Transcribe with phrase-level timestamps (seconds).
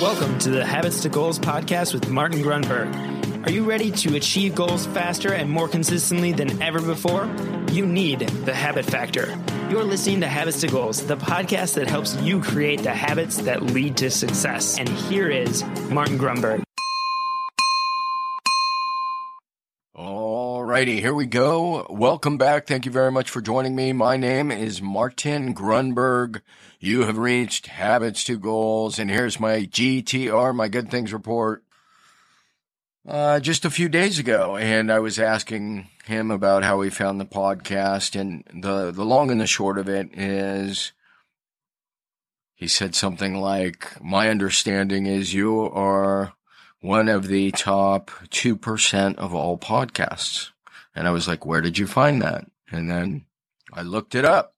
[0.00, 3.46] Welcome to the Habits to Goals podcast with Martin Grunberg.
[3.46, 7.26] Are you ready to achieve goals faster and more consistently than ever before?
[7.70, 9.38] You need the habit factor.
[9.68, 13.62] You're listening to Habits to Goals, the podcast that helps you create the habits that
[13.62, 14.78] lead to success.
[14.78, 16.62] And here is Martin Grunberg.
[20.70, 21.84] Alrighty, here we go.
[21.90, 22.68] Welcome back.
[22.68, 23.92] Thank you very much for joining me.
[23.92, 26.42] My name is Martin Grunberg.
[26.78, 31.64] You have reached Habits to Goals, and here's my GTR, my Good Things Report.
[33.04, 37.20] Uh, just a few days ago, and I was asking him about how he found
[37.20, 40.92] the podcast, and the the long and the short of it is,
[42.54, 46.34] he said something like, "My understanding is you are
[46.80, 50.52] one of the top two percent of all podcasts,"
[50.94, 53.26] and I was like, "Where did you find that?" And then
[53.72, 54.54] I looked it up,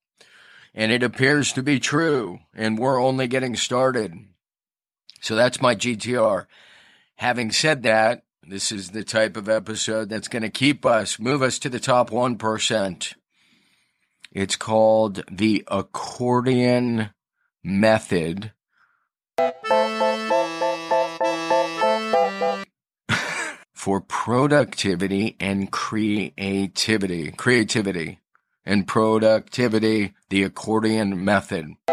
[0.74, 4.14] and it appears to be true, and we're only getting started.
[5.20, 6.46] So that's my GTR.
[7.16, 11.42] Having said that, this is the type of episode that's going to keep us, move
[11.42, 13.14] us to the top 1%.
[14.32, 17.10] It's called the accordion
[17.62, 18.52] method.
[23.82, 27.32] For productivity and creativity.
[27.32, 28.20] Creativity
[28.64, 31.74] and productivity, the accordion method.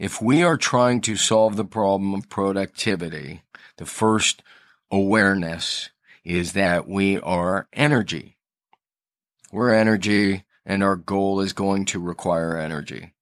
[0.00, 3.42] if we are trying to solve the problem of productivity,
[3.76, 4.42] the first
[4.90, 5.90] awareness
[6.24, 8.38] is that we are energy.
[9.52, 13.12] We're energy and our goal is going to require energy.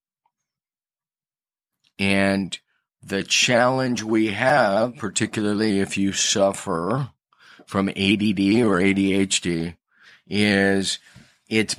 [1.98, 2.58] And
[3.06, 7.10] the challenge we have, particularly if you suffer
[7.66, 9.76] from ADD or ADHD
[10.26, 10.98] is
[11.48, 11.76] it's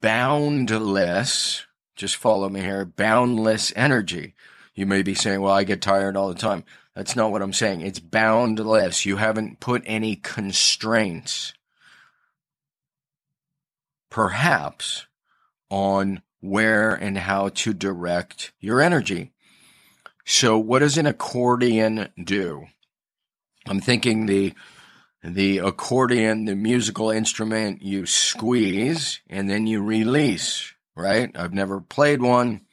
[0.00, 1.66] boundless.
[1.96, 2.84] Just follow me here.
[2.84, 4.34] Boundless energy.
[4.74, 6.64] You may be saying, well, I get tired all the time.
[6.94, 7.80] That's not what I'm saying.
[7.80, 9.06] It's boundless.
[9.06, 11.54] You haven't put any constraints,
[14.10, 15.06] perhaps,
[15.70, 19.32] on where and how to direct your energy.
[20.24, 22.66] So what does an accordion do?
[23.66, 24.54] I'm thinking the
[25.22, 31.30] the accordion, the musical instrument, you squeeze and then you release, right?
[31.34, 32.66] I've never played one.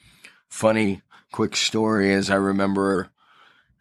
[0.49, 1.01] Funny
[1.31, 3.09] quick story is I remember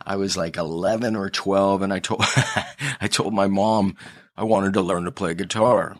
[0.00, 2.22] I was like 11 or 12 and I told
[3.00, 3.96] I told my mom
[4.36, 5.96] I wanted to learn to play guitar.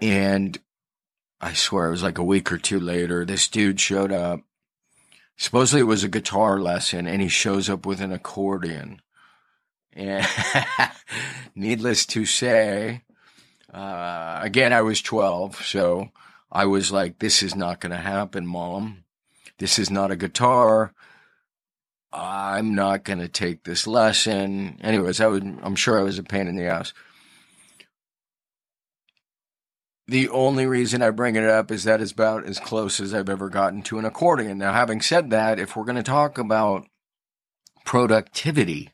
[0.00, 0.58] And
[1.40, 4.40] I swear it was like a week or two later this dude showed up.
[5.36, 9.00] Supposedly it was a guitar lesson and he shows up with an accordion.
[9.92, 10.26] And
[11.54, 13.02] needless to say,
[13.72, 15.64] uh, again, I was 12.
[15.64, 16.10] So
[16.50, 19.04] I was like, this is not going to happen, mom.
[19.58, 20.92] This is not a guitar.
[22.12, 24.78] I'm not going to take this lesson.
[24.82, 26.92] Anyways, I would, I'm sure I was a pain in the ass.
[30.08, 33.28] The only reason I bring it up is that it's about as close as I've
[33.28, 34.58] ever gotten to an accordion.
[34.58, 36.86] Now, having said that, if we're going to talk about
[37.84, 38.90] productivity,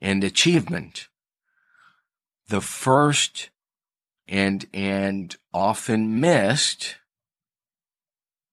[0.00, 1.08] and achievement.
[2.48, 3.50] The first
[4.26, 6.96] and, and often missed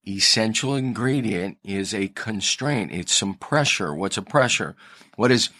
[0.06, 2.92] essential ingredient is a constraint.
[2.92, 3.94] It's some pressure.
[3.94, 4.76] What's a pressure?
[5.16, 5.50] What is,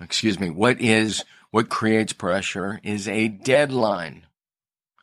[0.00, 4.24] excuse me, what is, what creates pressure is a deadline.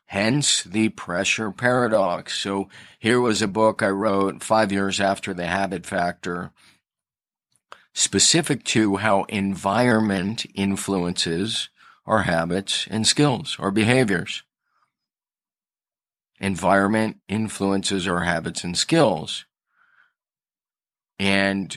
[0.07, 2.37] Hence the pressure paradox.
[2.39, 6.51] So here was a book I wrote five years after the habit factor
[7.93, 11.69] specific to how environment influences
[12.05, 14.43] our habits and skills, our behaviors.
[16.39, 19.45] Environment influences our habits and skills.
[21.17, 21.75] And,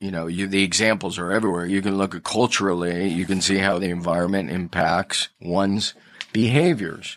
[0.00, 1.64] you know, you, the examples are everywhere.
[1.64, 5.94] You can look at culturally, you can see how the environment impacts one's
[6.34, 7.16] behaviors.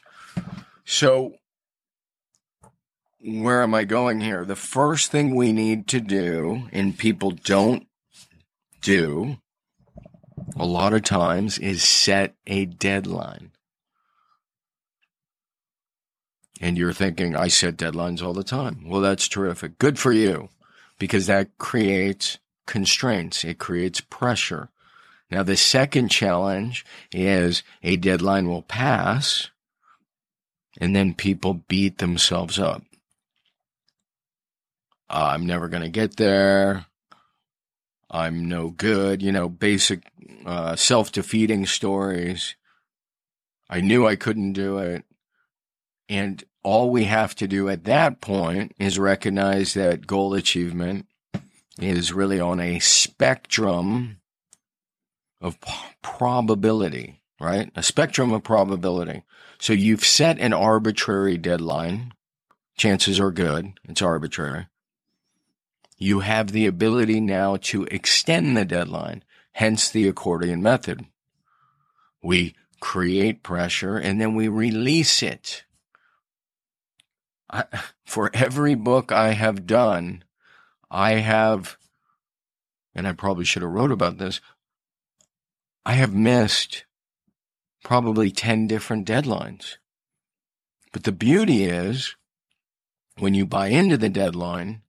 [0.85, 1.33] So
[3.19, 4.45] where am I going here?
[4.45, 7.87] The first thing we need to do, and people don't
[8.81, 9.37] do
[10.55, 13.51] a lot of times, is set a deadline.
[16.61, 18.87] And you're thinking, I set deadlines all the time.
[18.87, 19.77] Well, that's terrific.
[19.77, 20.49] Good for you
[20.99, 23.43] because that creates constraints.
[23.43, 24.69] It creates pressure.
[25.29, 29.49] Now, the second challenge is a deadline will pass
[30.79, 32.83] and then people beat themselves up.
[35.09, 36.85] Uh, I'm never going to get there.
[38.09, 39.21] I'm no good.
[39.21, 40.03] You know, basic
[40.45, 42.55] uh, self defeating stories.
[43.69, 45.03] I knew I couldn't do it.
[46.09, 51.05] And all we have to do at that point is recognize that goal achievement
[51.79, 54.19] is really on a spectrum
[55.41, 55.57] of
[56.01, 57.71] probability, right?
[57.75, 59.23] A spectrum of probability.
[59.59, 62.13] So you've set an arbitrary deadline.
[62.77, 63.79] Chances are good.
[63.87, 64.67] It's arbitrary.
[65.97, 69.23] You have the ability now to extend the deadline,
[69.53, 71.05] hence the accordion method.
[72.21, 75.63] We create pressure and then we release it.
[77.49, 77.63] I,
[78.05, 80.23] for every book I have done,
[80.91, 81.77] I have,
[82.93, 84.39] and I probably should have wrote about this,
[85.87, 86.83] I have missed
[87.81, 89.77] probably 10 different deadlines.
[90.91, 92.13] But the beauty is
[93.19, 94.81] when you buy into the deadline,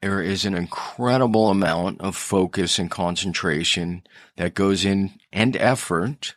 [0.00, 4.04] there is an incredible amount of focus and concentration
[4.36, 6.36] that goes in and effort,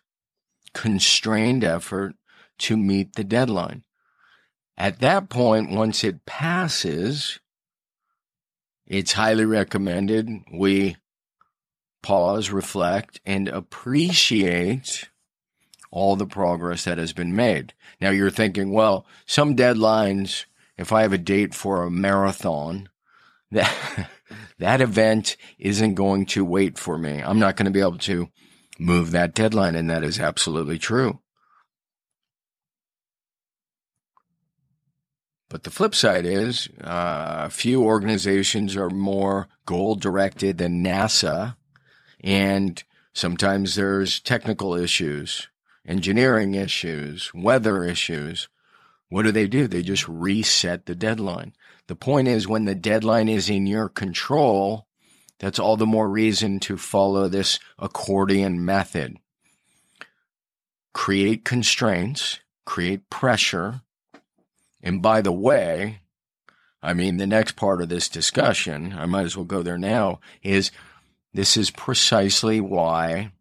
[0.74, 2.16] constrained effort
[2.58, 3.84] to meet the deadline.
[4.76, 7.40] At that point, once it passes,
[8.88, 10.96] it's highly recommended we
[12.06, 15.10] pause, reflect, and appreciate
[15.90, 17.74] all the progress that has been made.
[18.00, 20.46] Now you're thinking, well, some deadlines,
[20.78, 22.90] if I have a date for a marathon,
[23.52, 24.10] that
[24.60, 27.22] that event isn't going to wait for me.
[27.22, 28.30] I'm not going to be able to
[28.78, 31.20] move that deadline, and that is absolutely true.
[35.50, 41.56] But the flip side is, uh, few organizations are more goal directed than NASA,
[42.20, 42.84] and
[43.14, 45.48] sometimes there's technical issues,
[45.88, 48.50] engineering issues, weather issues.
[49.10, 49.68] What do they do?
[49.68, 51.54] They just reset the deadline.
[51.88, 54.88] The point is, when the deadline is in your control,
[55.40, 59.18] that's all the more reason to follow this accordion method.
[60.94, 63.82] Create constraints, create pressure.
[64.86, 66.02] And by the way,
[66.82, 70.20] I mean, the next part of this discussion, I might as well go there now,
[70.44, 70.70] is
[71.34, 73.32] this is precisely why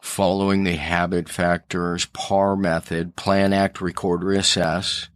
[0.00, 5.08] following the habit factors PAR method, plan, act, record, reassess,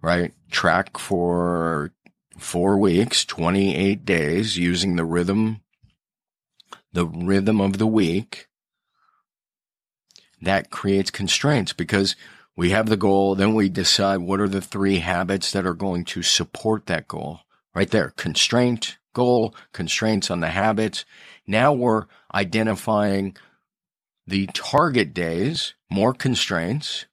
[0.00, 0.32] right?
[0.50, 1.92] Track for
[2.38, 5.60] four weeks, 28 days using the rhythm,
[6.94, 8.48] the rhythm of the week.
[10.40, 12.16] That creates constraints because
[12.56, 13.34] we have the goal.
[13.34, 17.40] Then we decide what are the three habits that are going to support that goal
[17.74, 18.10] right there.
[18.16, 21.04] Constraint, goal, constraints on the habits.
[21.46, 23.36] Now we're identifying
[24.26, 27.06] the target days, more constraints,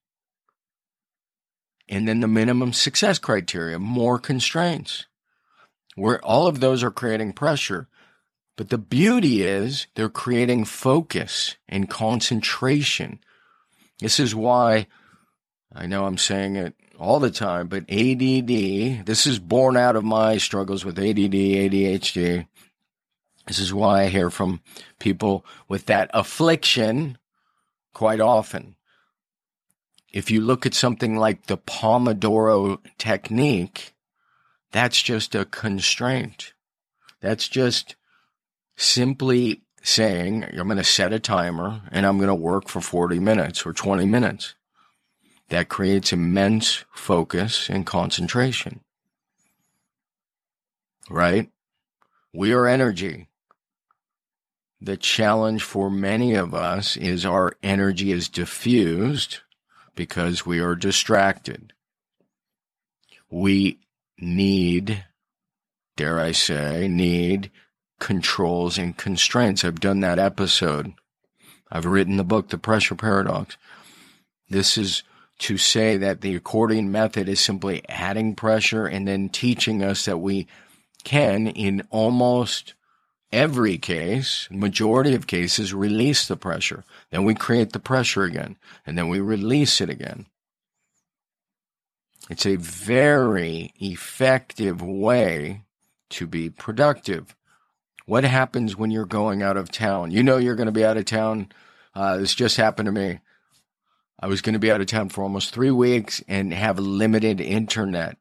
[1.90, 5.08] and then the minimum success criteria, more constraints.
[5.96, 7.90] Where all of those are creating pressure.
[8.56, 13.20] But the beauty is they're creating focus and concentration.
[14.00, 14.88] This is why
[15.73, 20.03] I know I'm saying it all the time, but ADD, this is born out of
[20.03, 22.47] my struggles with ADD, ADHD.
[23.47, 24.62] This is why I hear from
[25.00, 27.18] people with that affliction
[27.94, 28.75] quite often
[30.12, 33.94] if you look at something like the Pomodoro technique,
[34.71, 36.53] that's just a constraint.
[37.21, 37.95] That's just
[38.75, 43.19] simply saying, I'm going to set a timer and I'm going to work for 40
[43.19, 44.56] minutes or 20 minutes.
[45.52, 48.80] That creates immense focus and concentration.
[51.10, 51.52] Right?
[52.34, 53.28] We are energy.
[54.80, 59.40] The challenge for many of us is our energy is diffused
[59.94, 61.74] because we are distracted.
[63.30, 63.80] We
[64.18, 65.04] need,
[65.98, 67.52] dare I say, need
[68.00, 69.66] controls and constraints.
[69.66, 70.94] I've done that episode.
[71.70, 73.58] I've written the book, The Pressure Paradox.
[74.50, 75.04] This is
[75.42, 80.19] to say that the accordion method is simply adding pressure and then teaching us that
[80.19, 80.45] we
[81.04, 82.76] can, in almost
[83.31, 86.83] every case, majority of cases, release the pressure.
[87.10, 88.56] Then we create the pressure again,
[88.86, 90.28] and then we release it again.
[92.30, 95.64] It's a very effective way
[96.12, 97.36] to be productive.
[98.06, 100.12] What happens when you're going out of town?
[100.12, 101.52] You know you're going to be out of town.
[101.95, 103.21] Uh, this just happened to me.
[104.21, 107.42] I was going to be out of town for almost three weeks and have limited
[107.42, 108.18] internet.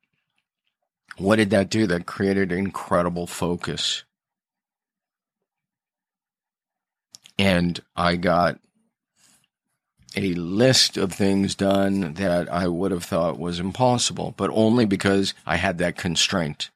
[1.19, 1.87] What did that do?
[1.87, 4.05] That created incredible focus.
[7.41, 8.61] and I got
[10.15, 15.33] a list of things done that I would have thought was impossible, but only because
[15.47, 16.69] I had that constraint.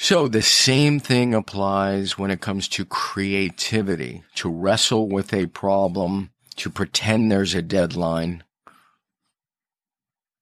[0.00, 6.30] So the same thing applies when it comes to creativity, to wrestle with a problem,
[6.54, 8.44] to pretend there's a deadline.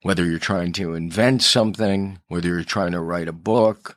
[0.03, 3.97] Whether you're trying to invent something, whether you're trying to write a book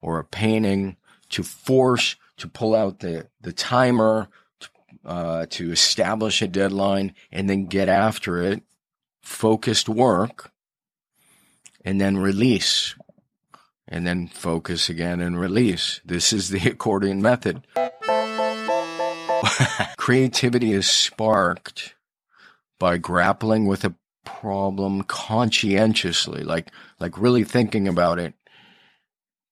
[0.00, 0.96] or a painting,
[1.30, 4.28] to force, to pull out the, the timer,
[5.04, 8.62] uh, to establish a deadline and then get after it,
[9.22, 10.52] focused work,
[11.84, 12.94] and then release
[13.90, 16.00] and then focus again and release.
[16.04, 17.66] This is the accordion method.
[19.96, 21.94] Creativity is sparked
[22.78, 23.94] by grappling with a
[24.24, 28.34] problem conscientiously, like, like really thinking about it.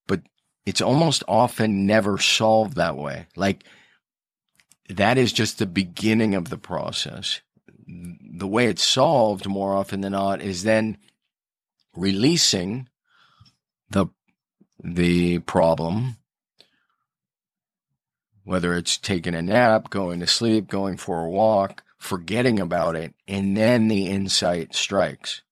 [0.06, 0.22] But
[0.64, 3.26] it's almost often never solved that way.
[3.34, 3.64] Like
[4.88, 7.40] that is just the beginning of the process.
[7.86, 10.98] The way it's solved more often than not is then
[11.94, 12.88] releasing
[13.90, 14.06] the
[14.82, 16.16] the problem,
[18.44, 23.14] whether it's taking a nap, going to sleep, going for a walk, forgetting about it,
[23.26, 25.42] and then the insight strikes.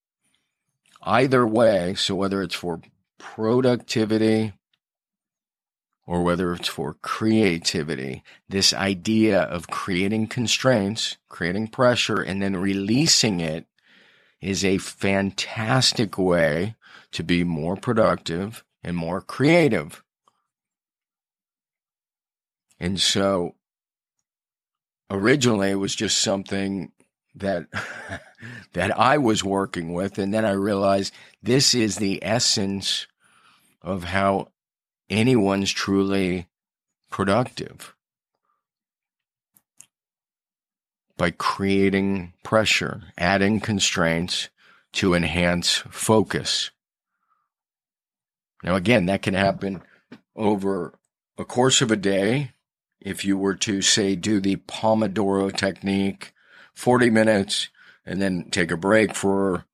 [1.03, 2.81] Either way, so whether it's for
[3.19, 4.53] productivity
[6.07, 13.41] or whether it's for creativity, this idea of creating constraints, creating pressure, and then releasing
[13.41, 13.67] it
[14.41, 16.77] is a fantastic way
[17.11, 20.03] to be more productive and more creative.
[22.79, 23.57] And so
[25.11, 26.93] originally it was just something
[27.35, 27.67] that
[28.73, 31.13] that I was working with and then I realized
[31.43, 33.09] this is the essence
[33.83, 34.49] of how
[35.11, 36.47] anyone's truly
[37.11, 37.95] productive
[41.17, 44.49] by creating pressure, adding constraints
[44.93, 46.71] to enhance focus.
[48.67, 49.83] Now, again, that can happen
[50.35, 50.99] over
[51.39, 52.51] a course of a day.
[53.01, 56.33] If you were to say, do the Pomodoro technique,
[56.75, 57.69] 40 minutes,
[58.05, 59.65] and then take a break for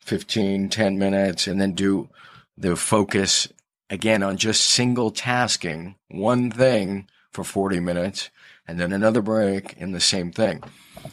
[0.00, 2.10] 15, 10 minutes, and then do
[2.56, 3.48] the focus
[3.88, 8.30] again on just single tasking one thing for 40 minutes
[8.66, 10.62] and then another break and the same thing.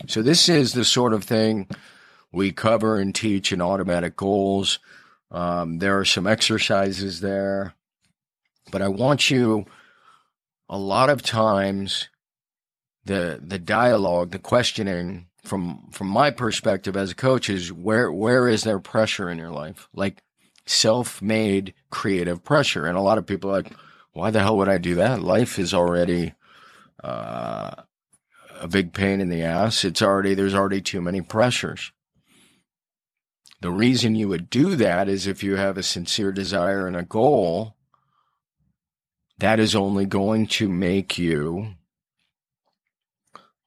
[0.08, 1.68] So this is the sort of thing
[2.32, 4.80] we cover and teach in automatic goals.
[5.32, 7.76] Um, there are some exercises there,
[8.72, 9.66] but I want you
[10.68, 12.10] a lot of times
[13.06, 18.48] the the dialogue, the questioning from from my perspective as a coach is where where
[18.48, 19.88] is there pressure in your life?
[19.94, 20.24] Like
[20.66, 22.86] self-made creative pressure.
[22.86, 23.74] And a lot of people are like,
[24.14, 25.22] why the hell would I do that?
[25.22, 26.34] Life is already
[27.04, 27.72] uh,
[28.60, 29.84] a big pain in the ass.
[29.84, 31.92] It's already there's already too many pressures.
[33.62, 37.04] The reason you would do that is if you have a sincere desire and a
[37.04, 37.76] goal,
[39.40, 41.76] that is only going to make you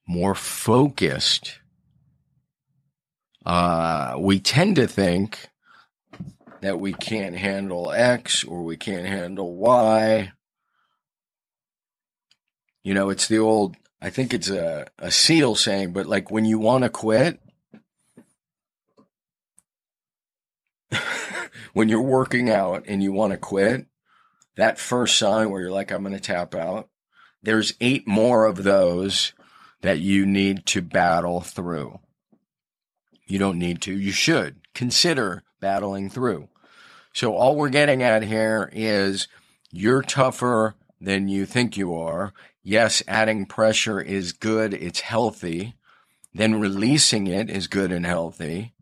[0.07, 1.59] more focused.
[3.45, 5.49] Uh, we tend to think
[6.61, 10.31] that we can't handle X or we can't handle Y.
[12.83, 16.45] You know, it's the old, I think it's a, a SEAL saying, but like when
[16.45, 17.39] you want to quit,
[21.73, 23.87] when you're working out and you want to quit,
[24.55, 26.89] that first sign where you're like, I'm going to tap out,
[27.41, 29.33] there's eight more of those
[29.81, 31.99] that you need to battle through.
[33.25, 33.97] You don't need to.
[33.97, 36.49] You should consider battling through.
[37.13, 39.27] So all we're getting at here is
[39.71, 42.33] you're tougher than you think you are.
[42.63, 44.73] Yes, adding pressure is good.
[44.73, 45.75] It's healthy.
[46.33, 48.73] Then releasing it is good and healthy.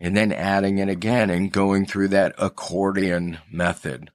[0.00, 4.10] And then adding it again and going through that accordion method.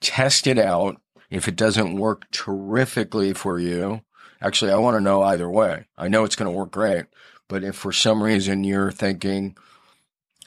[0.00, 1.00] Test it out.
[1.28, 4.02] If it doesn't work terrifically for you,
[4.40, 5.86] actually, I want to know either way.
[5.98, 7.06] I know it's going to work great.
[7.48, 9.56] But if for some reason you're thinking,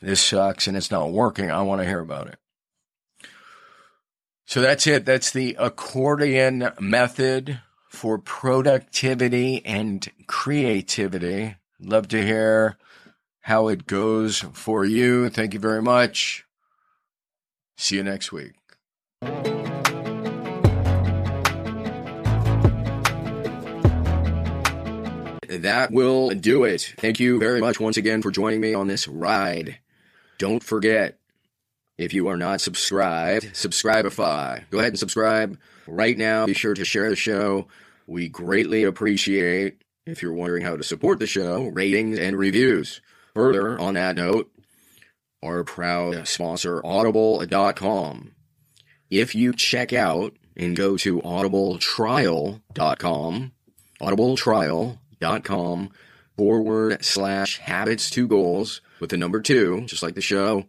[0.01, 1.51] this sucks and it's not working.
[1.51, 2.37] I want to hear about it.
[4.45, 5.05] So that's it.
[5.05, 11.55] That's the accordion method for productivity and creativity.
[11.79, 12.77] Love to hear
[13.49, 15.27] how it goes for you.
[15.27, 16.45] Thank you very much.
[17.77, 18.53] See you next week.
[25.47, 26.93] That will do it.
[26.99, 29.79] Thank you very much once again for joining me on this ride.
[30.37, 31.17] Don't forget,
[31.97, 34.69] if you are not subscribed, subscribeify.
[34.69, 36.45] Go ahead and subscribe right now.
[36.45, 37.67] Be sure to share the show.
[38.05, 43.01] We greatly appreciate, if you're wondering how to support the show, ratings and reviews.
[43.33, 44.51] Further, on that note,
[45.43, 48.35] our proud sponsor, Audible.com.
[49.09, 53.51] if you check out and go to audibletrial.com,
[54.01, 55.89] audibletrial.com
[56.37, 60.65] forward slash habits to goals with the number two, just like the show,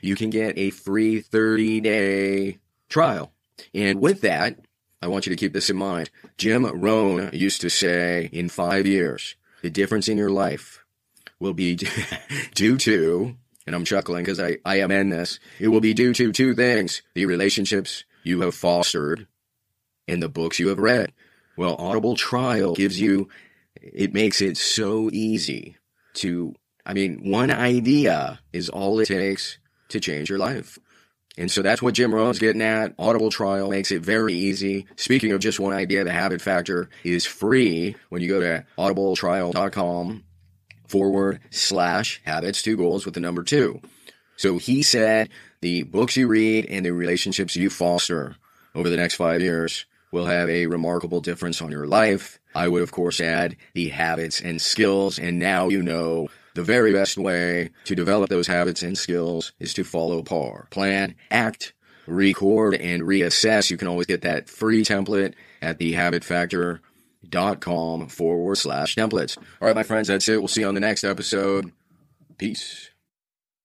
[0.00, 3.32] you can get a free 30 day trial.
[3.74, 4.58] And with that,
[5.02, 6.10] I want you to keep this in mind.
[6.36, 10.79] Jim Rohn used to say in five years, the difference in your life
[11.40, 11.76] will be
[12.54, 13.34] due to,
[13.66, 16.54] and I'm chuckling because I, I am in this, it will be due to two
[16.54, 19.26] things the relationships you have fostered
[20.06, 21.12] and the books you have read.
[21.56, 23.28] Well, Audible Trial gives you,
[23.74, 25.76] it makes it so easy
[26.14, 26.54] to,
[26.86, 30.78] I mean, one idea is all it takes to change your life.
[31.38, 32.94] And so that's what Jim Rohn's getting at.
[32.98, 34.86] Audible trial makes it very easy.
[34.96, 40.24] Speaking of just one idea, the habit factor is free when you go to audibletrial.com
[40.90, 43.80] forward slash habits two goals with the number two.
[44.36, 45.28] So he said
[45.60, 48.36] the books you read and the relationships you foster
[48.74, 52.40] over the next five years will have a remarkable difference on your life.
[52.54, 55.18] I would, of course, add the habits and skills.
[55.18, 59.72] And now you know the very best way to develop those habits and skills is
[59.74, 60.66] to follow PAR.
[60.70, 61.72] Plan, act,
[62.08, 63.70] record, and reassess.
[63.70, 66.89] You can always get that free template at the Habit thehabitfactor.com
[68.08, 69.36] forward slash templates.
[69.38, 70.38] All right, my friends, that's it.
[70.38, 71.72] We'll see you on the next episode.
[72.38, 72.89] Peace.